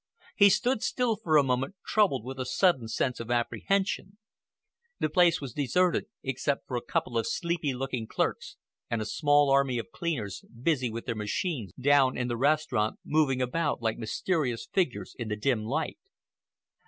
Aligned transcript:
He 0.35 0.49
stood 0.49 0.81
still 0.81 1.15
for 1.15 1.37
a 1.37 1.43
moment, 1.43 1.75
troubled 1.85 2.25
with 2.25 2.39
a 2.39 2.43
sudden 2.47 2.87
sense 2.87 3.19
of 3.19 3.29
apprehension. 3.29 4.17
The 4.97 5.11
place 5.11 5.39
was 5.39 5.53
deserted 5.53 6.07
except 6.23 6.65
for 6.65 6.75
a 6.75 6.81
couple 6.81 7.19
of 7.19 7.27
sleepy 7.27 7.71
looking 7.75 8.07
clerks 8.07 8.57
and 8.89 8.99
a 8.99 9.05
small 9.05 9.51
army 9.51 9.77
of 9.77 9.91
cleaners 9.91 10.43
busy 10.59 10.89
with 10.89 11.05
their 11.05 11.13
machines 11.13 11.71
down 11.79 12.17
in 12.17 12.29
the 12.29 12.35
restaurant, 12.35 12.97
moving 13.05 13.43
about 13.43 13.83
like 13.83 13.99
mysterious 13.99 14.65
figures 14.65 15.15
in 15.19 15.27
the 15.27 15.35
dim 15.37 15.65
light. 15.65 15.99